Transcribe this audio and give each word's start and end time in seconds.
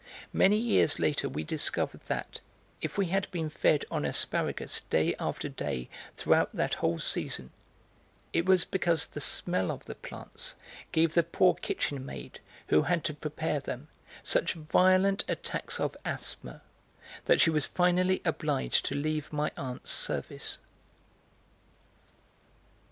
Many 0.33 0.57
years 0.57 0.97
later 0.97 1.29
we 1.29 1.43
discovered 1.43 2.01
that, 2.07 2.39
if 2.81 2.97
we 2.97 3.05
had 3.09 3.29
been 3.29 3.51
fed 3.51 3.85
on 3.91 4.03
asparagus 4.03 4.81
day 4.89 5.13
after 5.19 5.47
day 5.47 5.89
throughout 6.17 6.49
that 6.55 6.73
whole 6.81 6.97
season, 6.97 7.51
it 8.33 8.47
was 8.47 8.65
because 8.65 9.05
the 9.05 9.21
smell 9.21 9.69
of 9.69 9.85
the 9.85 9.93
plants 9.93 10.55
gave 10.91 11.13
the 11.13 11.21
poor 11.21 11.53
kitchen 11.53 12.03
maid, 12.03 12.39
who 12.69 12.81
had 12.81 13.03
to 13.03 13.13
prepare 13.13 13.59
them, 13.59 13.89
such 14.23 14.53
violent 14.55 15.23
attacks 15.29 15.79
of 15.79 15.95
asthma 16.03 16.63
that 17.25 17.39
she 17.39 17.51
was 17.51 17.67
finally 17.67 18.23
obliged 18.25 18.85
to 18.87 18.95
leave 18.95 19.31
my 19.31 19.51
aunt's 19.55 19.91
service. 19.91 20.57